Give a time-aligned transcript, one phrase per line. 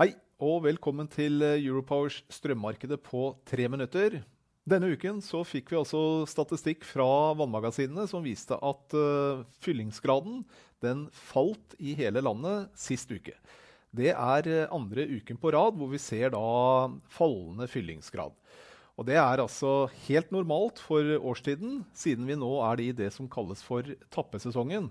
[0.00, 4.22] Hei, og velkommen til eh, Europowers strømmarkedet på tre minutter.
[4.64, 7.04] Denne uken så fikk vi altså statistikk fra
[7.36, 10.46] vannmagasinene som viste at uh, fyllingsgraden
[10.80, 13.36] den falt i hele landet sist uke.
[13.92, 16.40] Det er uh, andre uken på rad hvor vi ser da
[17.12, 18.32] fallende fyllingsgrad.
[18.96, 23.28] Og Det er altså helt normalt for årstiden, siden vi nå er i det som
[23.28, 24.88] kalles for tappesesongen.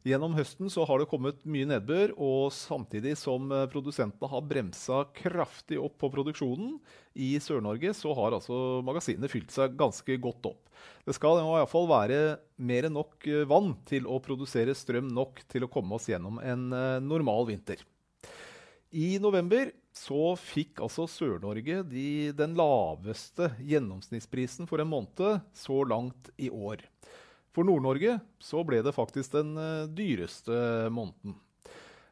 [0.00, 5.02] Gjennom høsten så har det kommet mye nedbør, og samtidig som eh, produsentene har bremsa
[5.16, 6.78] kraftig opp på produksjonen
[7.20, 10.72] i Sør-Norge, så har altså magasinet fylt seg ganske godt opp.
[11.04, 12.20] Det skal i hvert fall være
[12.64, 16.40] mer enn nok eh, vann til å produsere strøm nok til å komme oss gjennom
[16.40, 17.84] en eh, normal vinter.
[18.96, 26.32] I november så fikk altså Sør-Norge de, den laveste gjennomsnittsprisen for en måned så langt
[26.40, 26.88] i år.
[27.54, 31.34] For Nord-Norge så ble det faktisk den uh, dyreste måneden.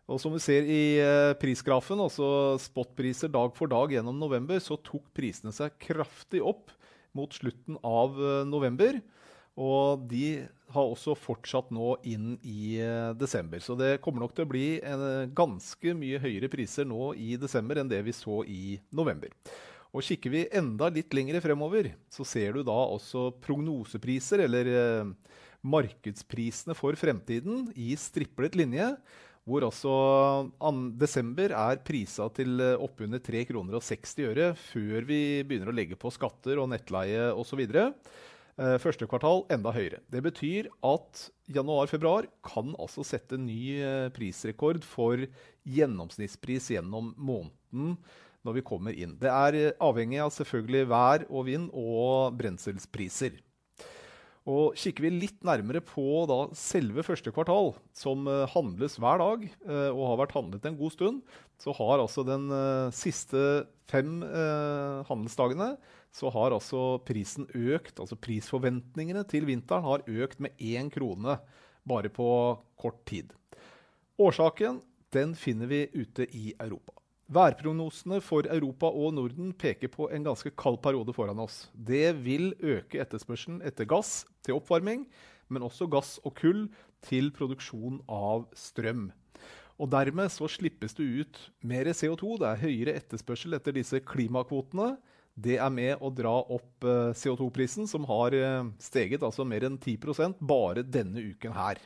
[0.08, 4.78] Og som vi ser i uh, prisgrafen, altså spotpriser dag for dag gjennom november, så
[4.81, 6.72] tok prisene seg kraftig opp
[7.16, 8.98] mot slutten av uh, november.
[9.59, 12.77] Og de har også fortsatt nå inn i
[13.19, 13.59] desember.
[13.59, 17.81] Så det kommer nok til å bli en, ganske mye høyere priser nå i desember
[17.81, 19.33] enn det vi så i november.
[19.94, 25.12] Og Kikker vi enda litt lenger fremover, så ser du da også prognosepriser, eller eh,
[25.64, 28.92] markedsprisene for fremtiden, i striplet linje.
[29.48, 29.92] Hvor altså
[31.00, 35.76] desember er prisa til eh, oppunder 3 kroner og 60 øre før vi begynner å
[35.76, 37.65] legge på skatter og nettleie osv.
[38.59, 40.03] Eh, første kvartal enda høyere.
[40.12, 45.25] Det betyr at januar-februar kan altså sette ny eh, prisrekord for
[45.65, 47.97] gjennomsnittspris gjennom måneden
[48.48, 49.19] når vi kommer inn.
[49.20, 53.36] Det er eh, avhengig av selvfølgelig vær og vind og brenselspriser.
[54.48, 59.42] Og Kikker vi litt nærmere på da, selve første kvartal, som uh, handles hver dag,
[59.69, 61.19] uh, og har vært handlet en god stund,
[61.60, 62.47] så har altså den
[62.97, 63.42] siste
[63.91, 64.22] fem
[65.08, 65.72] handelsdagene
[66.14, 67.98] så har altså prisen økt.
[68.00, 71.38] Altså prisforventningene til vinteren har økt med én krone
[71.88, 72.28] bare på
[72.78, 73.34] kort tid.
[74.19, 74.81] Årsaken
[75.14, 76.94] den finner vi ute i Europa.
[77.28, 81.66] Værprognosene for Europa og Norden peker på en ganske kald periode foran oss.
[81.75, 85.05] Det vil øke etterspørselen etter gass til oppvarming,
[85.53, 86.62] men også gass og kull
[87.05, 89.11] til produksjon av strøm.
[89.78, 92.38] Og Dermed så slippes det ut mer CO2.
[92.41, 94.94] Det er høyere etterspørsel etter disse klimakvotene.
[95.38, 99.77] Det er med å dra opp eh, CO2-prisen, som har eh, steget altså mer enn
[99.78, 101.78] 10% bare denne uken her.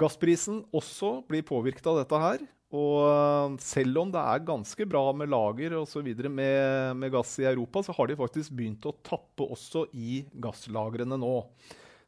[0.00, 2.42] Gassprisen også blir påvirket av dette her.
[2.74, 7.46] Og selv om det er ganske bra med lager og så med, med gass i
[7.46, 11.36] Europa, så har de faktisk begynt å tappe også i gasslagrene nå.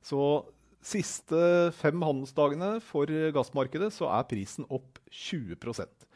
[0.02, 0.20] Så
[0.82, 6.06] siste fem handelsdagene for gassmarkedet så er prisen opp 20%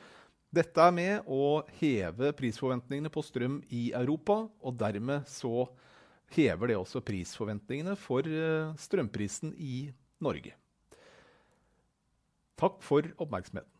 [0.51, 5.69] Dette er med å heve prisforventningene på strøm i Europa, og dermed så
[6.35, 10.57] hever det også prisforventningene for eh, strømprisen i Norge.
[12.59, 13.80] Takk for oppmerksomheten.